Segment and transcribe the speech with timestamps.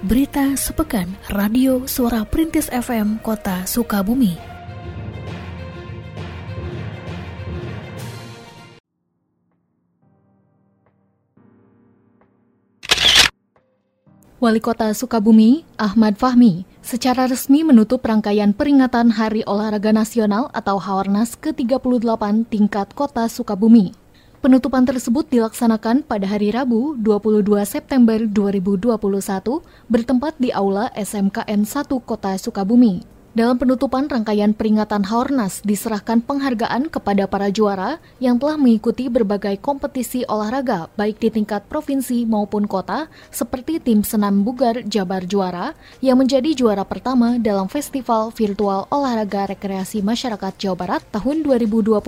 [0.00, 4.32] Berita sepekan Radio Suara Perintis FM Kota Sukabumi.
[14.40, 21.36] Wali Kota Sukabumi, Ahmad Fahmi, secara resmi menutup rangkaian peringatan Hari Olahraga Nasional atau Hawarnas
[21.36, 23.99] ke-38 tingkat Kota Sukabumi.
[24.40, 28.96] Penutupan tersebut dilaksanakan pada hari Rabu 22 September 2021
[29.92, 33.19] bertempat di Aula SMKN 1 Kota Sukabumi.
[33.30, 40.26] Dalam penutupan rangkaian peringatan Haornas diserahkan penghargaan kepada para juara yang telah mengikuti berbagai kompetisi
[40.26, 46.58] olahraga baik di tingkat provinsi maupun kota seperti tim senam bugar Jabar Juara yang menjadi
[46.58, 52.02] juara pertama dalam Festival Virtual Olahraga Rekreasi Masyarakat Jawa Barat tahun 2021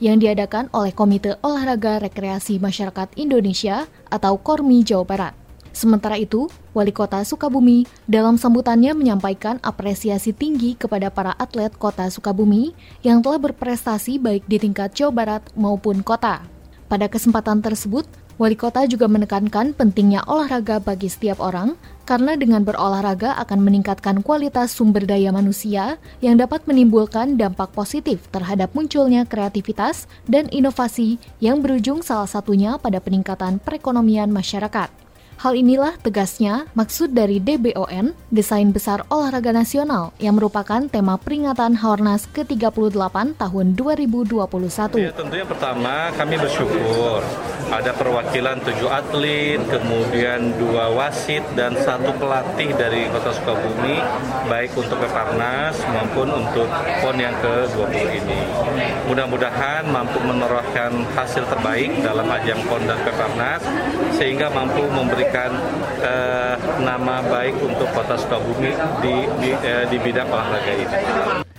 [0.00, 5.49] yang diadakan oleh Komite Olahraga Rekreasi Masyarakat Indonesia atau KORMI Jawa Barat.
[5.70, 12.74] Sementara itu, Wali Kota Sukabumi dalam sambutannya menyampaikan apresiasi tinggi kepada para atlet Kota Sukabumi
[13.06, 16.42] yang telah berprestasi baik di tingkat Jawa Barat maupun kota.
[16.90, 18.02] Pada kesempatan tersebut,
[18.40, 21.76] Wali Kota juga menekankan pentingnya olahraga bagi setiap orang
[22.08, 28.72] karena dengan berolahraga akan meningkatkan kualitas sumber daya manusia yang dapat menimbulkan dampak positif terhadap
[28.72, 35.09] munculnya kreativitas dan inovasi yang berujung salah satunya pada peningkatan perekonomian masyarakat.
[35.40, 42.28] Hal inilah tegasnya maksud dari DBON, Desain Besar Olahraga Nasional, yang merupakan tema peringatan Haornas
[42.28, 45.00] ke-38 tahun 2021.
[45.00, 47.24] Ya, tentunya pertama kami bersyukur
[47.70, 54.02] ada perwakilan tujuh atlet, kemudian dua wasit dan satu pelatih dari Kota Sukabumi,
[54.50, 56.66] baik untuk Peparnas maupun untuk
[57.00, 58.40] PON yang ke-20 ini.
[59.06, 63.62] Mudah-mudahan mampu menorehkan hasil terbaik dalam ajang PON dan Peparnas,
[64.18, 65.54] sehingga mampu memberikan
[66.02, 71.49] uh, nama baik untuk Kota Sukabumi di di, uh, di bidang olahraga ini.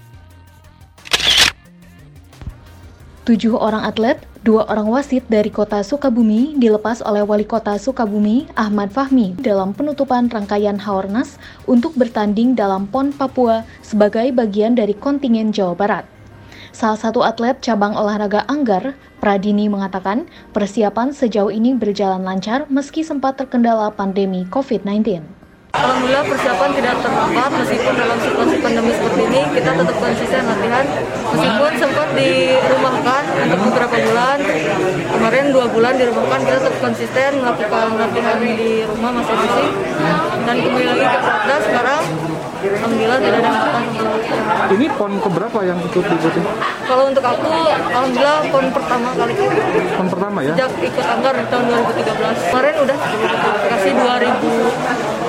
[3.31, 8.91] Tujuh orang atlet, dua orang wasit dari kota Sukabumi dilepas oleh Wali Kota Sukabumi, Ahmad
[8.91, 15.79] Fahmi, dalam penutupan rangkaian Haornas untuk bertanding dalam PON Papua sebagai bagian dari kontingen Jawa
[15.79, 16.03] Barat.
[16.75, 23.39] Salah satu atlet cabang olahraga anggar, Pradini mengatakan persiapan sejauh ini berjalan lancar meski sempat
[23.39, 25.40] terkendala pandemi COVID-19.
[25.81, 30.85] Alhamdulillah persiapan tidak terlambat meskipun dalam situasi pandemi seperti ini kita tetap konsisten latihan
[31.33, 34.37] meskipun sempat dirumahkan untuk beberapa bulan
[35.09, 39.73] kemarin dua bulan dirumahkan kita tetap konsisten melakukan latihan di rumah masing-masing
[40.45, 42.03] dan kembali lagi ke Platnas sekarang
[42.61, 43.83] Alhamdulillah tidak ada hambatan
[44.77, 46.41] Ini pon keberapa yang ikut diikuti?
[46.85, 49.33] Kalau untuk aku, Alhamdulillah pon pertama kali.
[49.97, 50.53] Pon pertama ya?
[50.53, 52.53] Sejak ikut anggar di tahun 2013.
[52.53, 52.97] Kemarin udah
[53.65, 55.20] kasih 2019.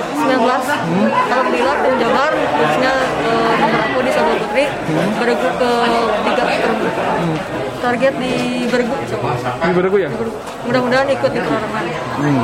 [1.93, 5.09] Tim Jabar, khususnya eh, nomor aku di Sabah Putri, hmm.
[5.21, 5.71] beregu ke
[6.25, 6.85] tiga terbu.
[6.89, 7.37] Hmm.
[7.85, 8.33] Target di
[8.65, 8.93] beregu.
[9.45, 10.09] Di beregu ya?
[10.65, 11.85] Mudah-mudahan ikut di perorangan.
[12.17, 12.41] Hmm.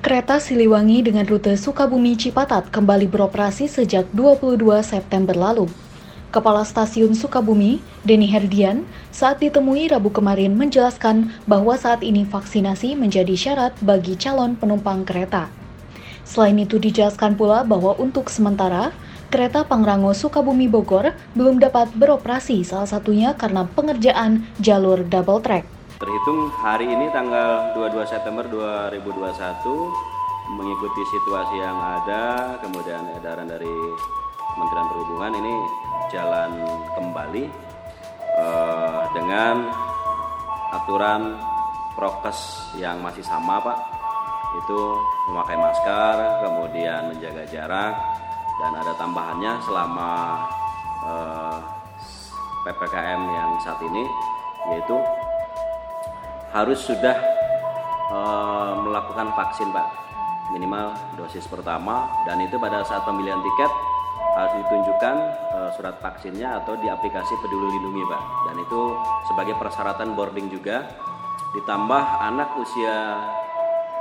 [0.00, 5.68] Kereta Siliwangi dengan rute Sukabumi Cipatat kembali beroperasi sejak 22 September lalu.
[6.32, 13.36] Kepala Stasiun Sukabumi, Denny Herdian, saat ditemui Rabu kemarin menjelaskan bahwa saat ini vaksinasi menjadi
[13.36, 15.60] syarat bagi calon penumpang kereta.
[16.26, 18.94] Selain itu dijelaskan pula bahwa untuk sementara,
[19.30, 25.64] kereta Pangrango Sukabumi Bogor belum dapat beroperasi salah satunya karena pengerjaan jalur double track.
[26.00, 29.20] Terhitung hari ini tanggal 22 September 2021
[30.50, 33.70] mengikuti situasi yang ada, kemudian edaran dari
[34.56, 35.54] Kementerian Perhubungan ini
[36.10, 36.50] jalan
[36.98, 37.44] kembali
[38.34, 39.70] eh, dengan
[40.74, 41.38] aturan
[41.94, 43.99] prokes yang masih sama Pak
[44.58, 44.80] itu
[45.30, 47.94] memakai masker, kemudian menjaga jarak
[48.58, 50.10] dan ada tambahannya selama
[51.06, 51.58] eh,
[52.66, 54.04] PPKM yang saat ini
[54.68, 54.96] yaitu
[56.50, 57.16] harus sudah
[58.10, 59.88] uh, melakukan vaksin Pak.
[60.50, 63.70] Minimal dosis pertama dan itu pada saat pembelian tiket
[64.34, 65.16] harus ditunjukkan
[65.54, 68.22] uh, surat vaksinnya atau di aplikasi Peduli Lindungi Pak.
[68.50, 68.80] Dan itu
[69.30, 70.90] sebagai persyaratan boarding juga
[71.54, 73.18] ditambah anak usia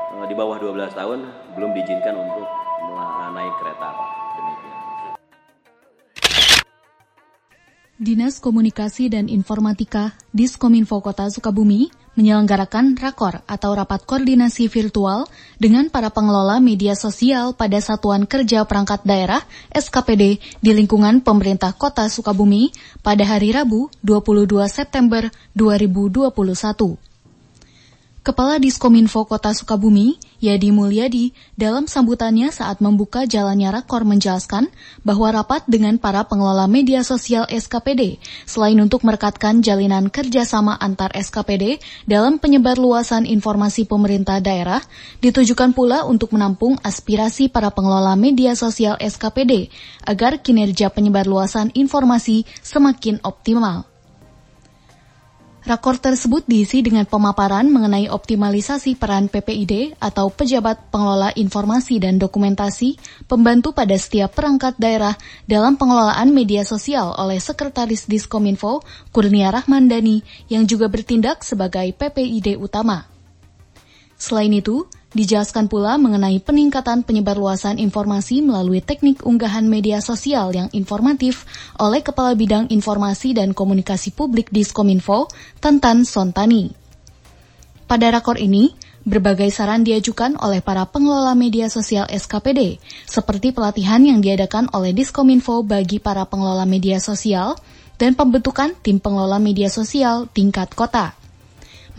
[0.10, 1.20] di bawah 12 tahun
[1.54, 2.48] belum diizinkan untuk
[3.34, 3.90] naik kereta
[4.38, 4.78] demikian
[8.00, 15.28] Dinas Komunikasi dan Informatika Diskominfo Kota Sukabumi menyelenggarakan rakor atau rapat koordinasi virtual
[15.60, 19.44] dengan para pengelola media sosial pada Satuan Kerja Perangkat Daerah
[19.76, 22.72] SKPD di lingkungan pemerintah Kota Sukabumi
[23.04, 27.09] pada hari Rabu 22 September 2021.
[28.30, 34.70] Kepala Diskominfo Kota Sukabumi, Yadi Mulyadi, dalam sambutannya saat membuka jalannya rakor menjelaskan
[35.02, 41.82] bahwa rapat dengan para pengelola media sosial SKPD, selain untuk merekatkan jalinan kerjasama antar SKPD
[42.06, 44.86] dalam penyebar luasan informasi pemerintah daerah,
[45.26, 49.74] ditujukan pula untuk menampung aspirasi para pengelola media sosial SKPD
[50.06, 53.89] agar kinerja penyebar luasan informasi semakin optimal.
[55.60, 62.96] Rakor tersebut diisi dengan pemaparan mengenai optimalisasi peran PPID atau Pejabat Pengelola Informasi dan Dokumentasi
[63.28, 65.20] pembantu pada setiap perangkat daerah
[65.52, 73.04] dalam pengelolaan media sosial oleh Sekretaris Diskominfo Kurnia Rahmandani yang juga bertindak sebagai PPID utama.
[74.16, 81.50] Selain itu, Dijelaskan pula mengenai peningkatan penyebarluasan informasi melalui teknik unggahan media sosial yang informatif
[81.82, 85.26] oleh Kepala Bidang Informasi dan Komunikasi Publik Diskominfo,
[85.58, 86.70] Tantan Sontani.
[87.90, 92.78] Pada rakor ini, berbagai saran diajukan oleh para pengelola media sosial SKPD,
[93.10, 97.58] seperti pelatihan yang diadakan oleh Diskominfo bagi para pengelola media sosial
[97.98, 101.19] dan pembentukan tim pengelola media sosial tingkat kota.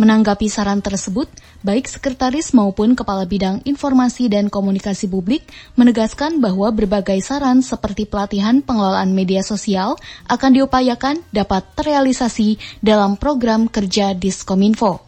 [0.00, 1.28] Menanggapi saran tersebut,
[1.60, 5.44] baik sekretaris maupun kepala bidang informasi dan komunikasi publik
[5.76, 13.68] menegaskan bahwa berbagai saran seperti pelatihan pengelolaan media sosial akan diupayakan dapat terrealisasi dalam program
[13.68, 15.04] kerja Diskominfo.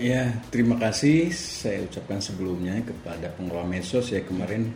[0.00, 1.28] Ya, terima kasih.
[1.36, 4.72] Saya ucapkan sebelumnya kepada pengelola medsos ya kemarin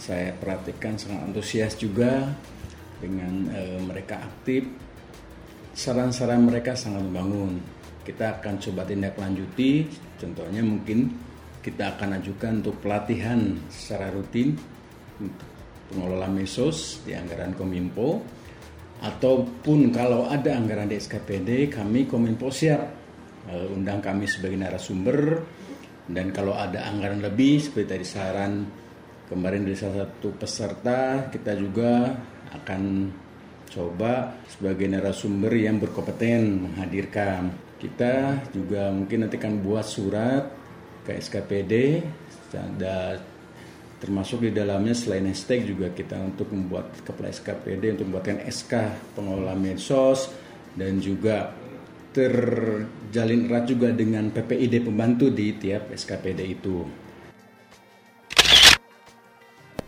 [0.00, 2.24] saya perhatikan sangat antusias juga
[3.04, 4.64] dengan e, mereka aktif.
[5.76, 7.76] Saran-saran mereka sangat membangun
[8.08, 9.84] kita akan coba tindak lanjuti.
[10.16, 11.12] Contohnya mungkin
[11.60, 14.56] kita akan ajukan untuk pelatihan secara rutin
[15.92, 18.24] pengelola mesos di anggaran Kominfo.
[19.04, 22.82] Ataupun kalau ada anggaran di SKPD kami Kominfo siap
[23.52, 25.44] eh, undang kami sebagai narasumber.
[26.08, 28.64] Dan kalau ada anggaran lebih seperti tadi saran
[29.28, 32.16] kemarin dari salah satu peserta kita juga
[32.56, 33.12] akan
[33.68, 40.44] coba sebagai narasumber yang berkompeten menghadirkan kita juga mungkin nanti akan buat surat
[41.06, 42.04] ke SKPD
[42.52, 43.16] ada
[43.98, 48.72] termasuk di dalamnya selain hashtag juga kita untuk membuat kepala SKPD untuk membuatkan SK
[49.18, 50.30] pengelola medsos
[50.78, 51.50] dan juga
[52.14, 57.07] terjalin erat juga dengan PPID pembantu di tiap SKPD itu.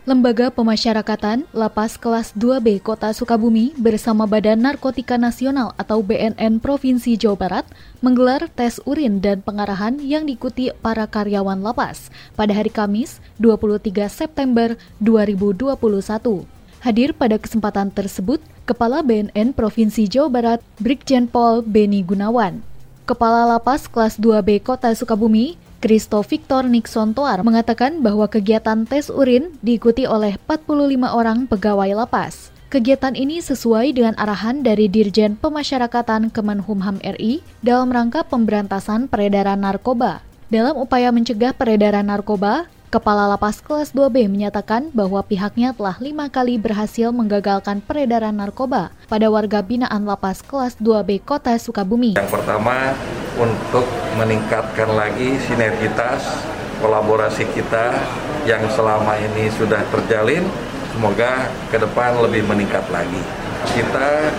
[0.01, 7.37] Lembaga Pemasyarakatan Lapas Kelas 2B Kota Sukabumi bersama Badan Narkotika Nasional atau BNN Provinsi Jawa
[7.37, 7.65] Barat
[8.01, 14.73] menggelar tes urin dan pengarahan yang diikuti para karyawan lapas pada hari Kamis 23 September
[15.05, 16.49] 2021.
[16.81, 22.65] Hadir pada kesempatan tersebut Kepala BNN Provinsi Jawa Barat Brigjen Pol Beni Gunawan.
[23.05, 29.49] Kepala Lapas Kelas 2B Kota Sukabumi Kristo Victor Nixon Toar mengatakan bahwa kegiatan tes urin
[29.65, 32.53] diikuti oleh 45 orang pegawai lapas.
[32.69, 40.21] Kegiatan ini sesuai dengan arahan dari Dirjen Pemasyarakatan Kemenhumham RI dalam rangka pemberantasan peredaran narkoba.
[40.53, 46.59] Dalam upaya mencegah peredaran narkoba, Kepala Lapas Kelas 2B menyatakan bahwa pihaknya telah lima kali
[46.59, 52.19] berhasil menggagalkan peredaran narkoba pada warga binaan Lapas Kelas 2B Kota Sukabumi.
[52.19, 52.91] Yang pertama,
[53.39, 53.87] untuk
[54.19, 56.43] meningkatkan lagi sinergitas
[56.83, 57.95] kolaborasi kita
[58.43, 60.43] yang selama ini sudah terjalin,
[60.91, 63.23] semoga ke depan lebih meningkat lagi.
[63.71, 64.35] Kita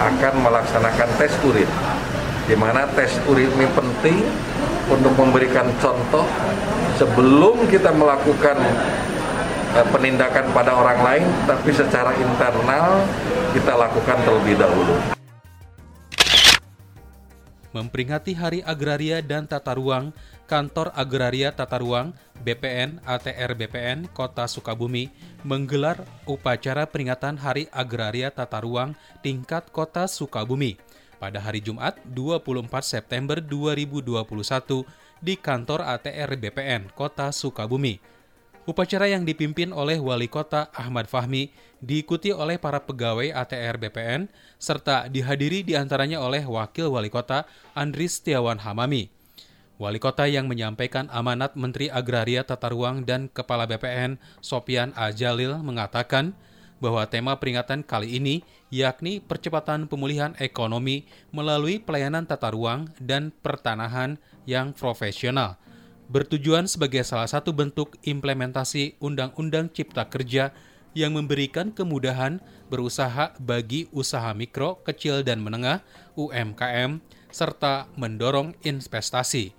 [0.00, 1.68] akan melaksanakan tes urin,
[2.46, 4.18] di mana tes urin ini penting
[4.90, 6.26] untuk memberikan contoh
[6.98, 8.58] sebelum kita melakukan
[9.78, 13.06] eh, penindakan pada orang lain, tapi secara internal
[13.54, 14.94] kita lakukan terlebih dahulu.
[17.72, 20.12] Memperingati Hari Agraria dan Tata Ruang,
[20.44, 22.12] Kantor Agraria Tata Ruang
[22.44, 25.08] BPN ATR BPN Kota Sukabumi
[25.40, 28.92] menggelar upacara peringatan Hari Agraria Tata Ruang
[29.24, 30.76] tingkat Kota Sukabumi
[31.22, 34.82] pada hari Jumat 24 September 2021
[35.22, 38.02] di kantor ATR BPN Kota Sukabumi.
[38.66, 44.26] Upacara yang dipimpin oleh Wali Kota Ahmad Fahmi diikuti oleh para pegawai ATR BPN
[44.58, 47.46] serta dihadiri di antaranya oleh Wakil Wali Kota
[47.78, 49.06] Andris Setiawan Hamami.
[49.78, 56.34] Wali Kota yang menyampaikan amanat Menteri Agraria Tata Ruang dan Kepala BPN Sopian Ajalil mengatakan
[56.82, 64.16] bahwa tema peringatan kali ini yakni percepatan pemulihan ekonomi melalui pelayanan tata ruang dan pertanahan
[64.48, 65.60] yang profesional,
[66.08, 70.56] bertujuan sebagai salah satu bentuk implementasi Undang-Undang Cipta Kerja
[70.96, 72.40] yang memberikan kemudahan
[72.72, 75.84] berusaha bagi usaha mikro, kecil, dan menengah
[76.16, 79.52] (UMKM) serta mendorong investasi.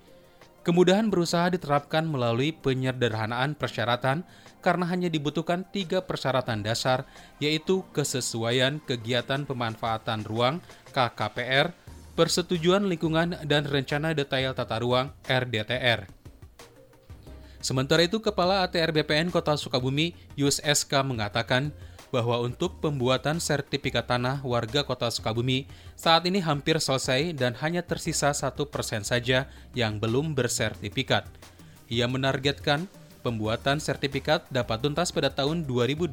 [0.64, 4.24] Kemudahan berusaha diterapkan melalui penyederhanaan persyaratan
[4.64, 7.04] karena hanya dibutuhkan tiga persyaratan dasar,
[7.36, 10.64] yaitu kesesuaian kegiatan pemanfaatan ruang
[10.96, 11.76] KKPR,
[12.16, 16.08] persetujuan lingkungan dan rencana detail tata ruang RDTR.
[17.60, 21.72] Sementara itu, Kepala ATR BPN Kota Sukabumi, Yus SK mengatakan
[22.14, 25.66] bahwa untuk pembuatan sertifikat tanah warga kota Sukabumi
[25.98, 31.26] saat ini hampir selesai dan hanya tersisa satu persen saja yang belum bersertifikat.
[31.90, 32.86] Ia menargetkan
[33.24, 36.12] pembuatan sertifikat dapat tuntas pada tahun 2025.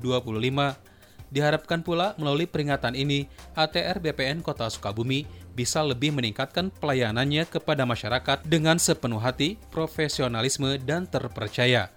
[1.31, 8.43] Diharapkan pula melalui peringatan ini, ATR BPN Kota Sukabumi bisa lebih meningkatkan pelayanannya kepada masyarakat
[8.47, 11.91] dengan sepenuh hati, profesionalisme, dan terpercaya.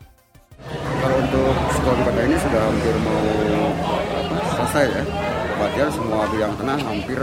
[1.02, 3.22] Kalau untuk sekolah kota ini sudah hampir mau
[4.14, 5.02] apa, selesai ya.
[5.54, 7.20] Kemudian semua bidang tanah hampir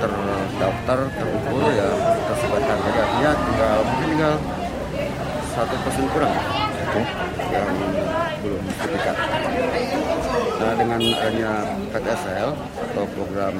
[0.00, 1.88] terdaftar, terukur ya,
[2.28, 2.78] tersebarkan
[3.24, 4.34] Ya tinggal mungkin tinggal
[5.56, 6.32] satu persen kurang
[7.50, 7.70] yang
[8.40, 9.16] belum sertifikat.
[10.60, 11.52] Nah dengan adanya
[11.94, 12.48] PTSL
[12.90, 13.54] atau program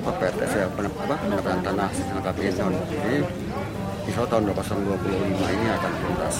[0.00, 1.90] PTSL apa penempatan tanah
[2.24, 3.16] KPI tahun ini
[4.08, 6.36] insya tahun 2025 ini akan tuntas.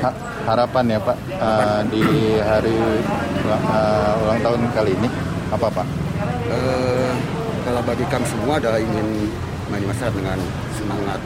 [0.00, 0.10] Ha,
[0.46, 2.02] harapan ya Pak uh, di
[2.38, 2.76] hari
[3.48, 5.08] uh, ulang tahun kali ini
[5.50, 5.86] apa Pak?
[6.50, 7.10] Uh,
[7.66, 9.30] kalau bagi kami semua adalah ingin
[9.70, 10.38] melayani masyarakat dengan
[10.76, 11.20] semangat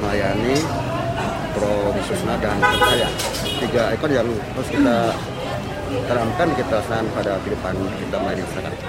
[0.00, 0.56] melayani
[1.56, 3.08] pro bisnisna dan percaya
[3.64, 4.96] tiga ekor yang harus kita
[6.04, 8.80] terangkan kita laksanakan pada kehidupan kita melayani masyarakat.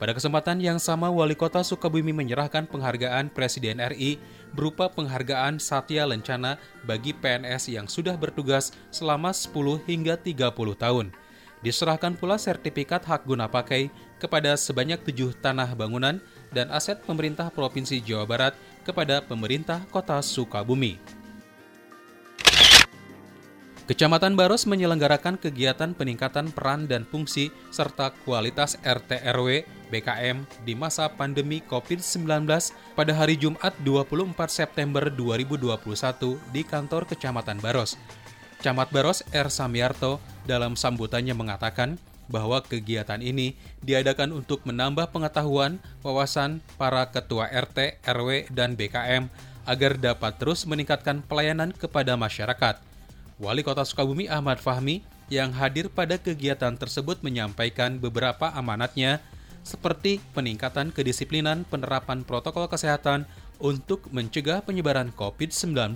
[0.00, 4.16] Pada kesempatan yang sama, Wali Kota Sukabumi menyerahkan penghargaan Presiden RI
[4.56, 6.56] berupa penghargaan Satya Lencana
[6.88, 9.52] bagi PNS yang sudah bertugas selama 10
[9.84, 11.12] hingga 30 tahun.
[11.60, 16.16] Diserahkan pula sertifikat hak guna pakai kepada sebanyak tujuh tanah bangunan
[16.50, 21.20] dan aset pemerintah Provinsi Jawa Barat kepada pemerintah Kota Sukabumi.
[23.90, 31.10] Kecamatan Baros menyelenggarakan kegiatan peningkatan peran dan fungsi serta kualitas RT RW BKM di masa
[31.10, 32.46] pandemi COVID-19
[32.94, 35.74] pada hari Jumat 24 September 2021
[36.54, 37.98] di kantor Kecamatan Baros.
[38.62, 39.50] Camat Baros R.
[39.50, 41.98] Samiarto dalam sambutannya mengatakan
[42.30, 49.26] bahwa kegiatan ini diadakan untuk menambah pengetahuan wawasan para ketua RT, RW, dan BKM
[49.66, 52.80] agar dapat terus meningkatkan pelayanan kepada masyarakat.
[53.42, 59.22] Wali Kota Sukabumi Ahmad Fahmi yang hadir pada kegiatan tersebut menyampaikan beberapa amanatnya
[59.62, 63.28] seperti peningkatan kedisiplinan penerapan protokol kesehatan
[63.60, 65.94] untuk mencegah penyebaran COVID-19.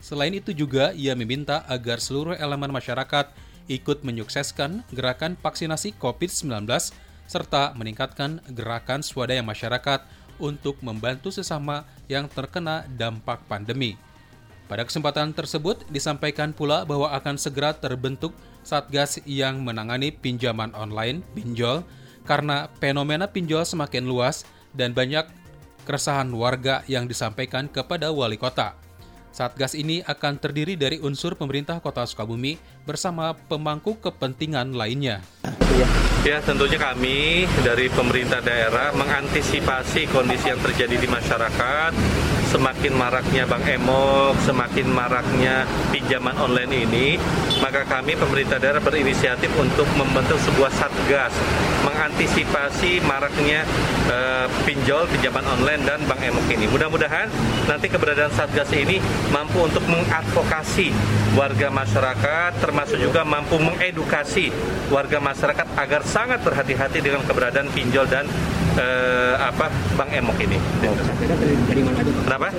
[0.00, 3.26] Selain itu juga ia meminta agar seluruh elemen masyarakat
[3.66, 6.66] ikut menyukseskan gerakan vaksinasi COVID-19
[7.26, 10.06] serta meningkatkan gerakan swadaya masyarakat
[10.38, 13.98] untuk membantu sesama yang terkena dampak pandemi.
[14.66, 18.34] Pada kesempatan tersebut disampaikan pula bahwa akan segera terbentuk
[18.66, 21.86] Satgas yang menangani pinjaman online pinjol
[22.26, 24.42] karena fenomena pinjol semakin luas
[24.74, 25.22] dan banyak
[25.86, 28.74] keresahan warga yang disampaikan kepada wali kota.
[29.36, 32.56] Satgas ini akan terdiri dari unsur pemerintah Kota Sukabumi
[32.88, 35.20] bersama pemangku kepentingan lainnya.
[36.24, 41.92] Ya, tentunya kami dari pemerintah daerah mengantisipasi kondisi yang terjadi di masyarakat
[42.48, 47.08] semakin maraknya Bank Emok, semakin maraknya pinjaman online ini,
[47.60, 51.36] maka kami pemerintah daerah berinisiatif untuk membentuk sebuah satgas
[51.96, 53.64] mengantisipasi maraknya
[54.12, 56.68] uh, pinjol pinjaman online dan Bank Emok ini.
[56.68, 57.32] Mudah-mudahan
[57.64, 59.00] nanti keberadaan satgas ini
[59.32, 60.92] mampu untuk mengadvokasi
[61.32, 64.52] warga masyarakat, termasuk juga mampu mengedukasi
[64.92, 68.28] warga masyarakat agar sangat berhati-hati dengan keberadaan pinjol dan
[68.76, 70.58] uh, apa Bank Emok ini.
[72.24, 72.52] Kenapa?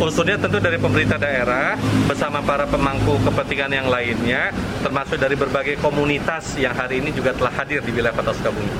[0.00, 1.74] Unsurnya tentu dari pemerintah daerah
[2.06, 7.52] bersama para pemangku kepentingan yang lainnya, termasuk dari berbagai komunitas yang hari ini juga telah
[7.52, 8.72] hadir di wilayah Kota Sukabumi.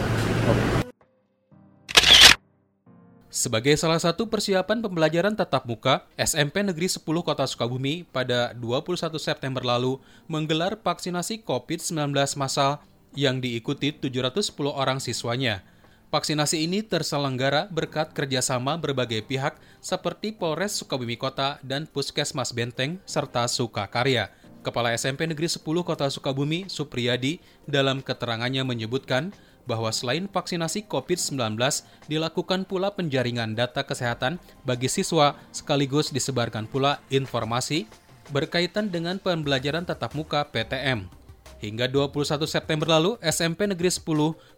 [3.37, 9.61] Sebagai salah satu persiapan pembelajaran tatap muka, SMP Negeri 10 Kota Sukabumi pada 21 September
[9.61, 12.81] lalu menggelar vaksinasi COVID-19 massal
[13.13, 15.61] yang diikuti 710 orang siswanya.
[16.07, 23.43] Vaksinasi ini terselenggara berkat kerjasama berbagai pihak seperti Polres Sukabumi Kota dan Puskesmas Benteng serta
[23.51, 24.31] Sukakarya.
[24.63, 29.35] Kepala SMP Negeri 10 Kota Sukabumi, Supriyadi, dalam keterangannya menyebutkan
[29.67, 31.59] bahwa selain vaksinasi COVID-19,
[32.07, 37.91] dilakukan pula penjaringan data kesehatan bagi siswa sekaligus disebarkan pula informasi
[38.31, 41.26] berkaitan dengan pembelajaran tatap muka PTM.
[41.67, 44.07] Hingga 21 September lalu, SMP Negeri 10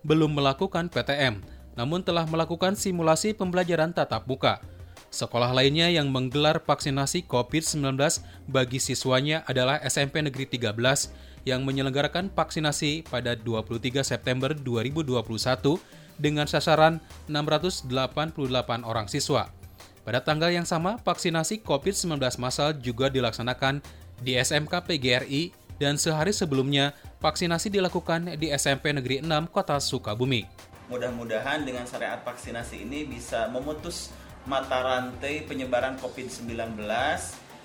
[0.04, 1.40] belum melakukan PTM,
[1.72, 4.60] namun telah melakukan simulasi pembelajaran tatap muka.
[5.08, 7.96] Sekolah lainnya yang menggelar vaksinasi COVID-19
[8.44, 15.80] bagi siswanya adalah SMP Negeri 13 yang menyelenggarakan vaksinasi pada 23 September 2021
[16.20, 17.88] dengan sasaran 688
[18.84, 19.48] orang siswa.
[20.04, 23.80] Pada tanggal yang sama, vaksinasi COVID-19 massal juga dilaksanakan
[24.20, 26.92] di SMK PGRI dan sehari sebelumnya
[27.22, 30.44] vaksinasi dilakukan di SMP Negeri 6 Kota Sukabumi.
[30.90, 34.10] Mudah-mudahan dengan syariat vaksinasi ini bisa memutus
[34.44, 36.82] mata rantai penyebaran COVID-19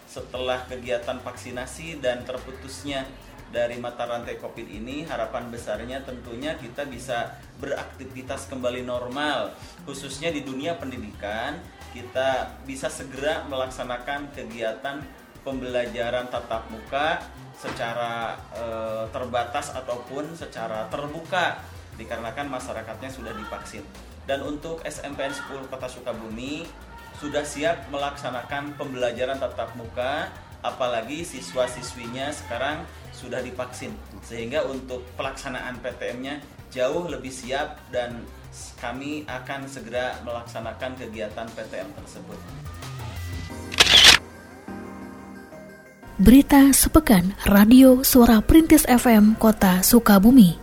[0.05, 3.07] setelah kegiatan vaksinasi dan terputusnya
[3.53, 9.53] dari mata rantai COVID ini harapan besarnya tentunya kita bisa beraktivitas kembali normal
[9.85, 11.61] khususnya di dunia pendidikan
[11.93, 15.05] kita bisa segera melaksanakan kegiatan
[15.43, 17.21] pembelajaran tatap muka
[17.53, 18.65] secara e,
[19.13, 21.61] terbatas ataupun secara terbuka
[21.99, 23.85] dikarenakan masyarakatnya sudah divaksin.
[24.23, 26.65] Dan untuk SMPN 10 Kota Sukabumi
[27.19, 30.31] sudah siap melaksanakan pembelajaran tatap muka
[30.63, 33.91] apalagi siswa-siswinya sekarang sudah divaksin
[34.23, 36.39] sehingga untuk pelaksanaan PTM-nya
[36.71, 38.23] jauh lebih siap dan
[38.79, 42.39] kami akan segera melaksanakan kegiatan PTM tersebut.
[46.21, 50.62] Berita sepekan Radio Suara Perintis FM Kota Sukabumi.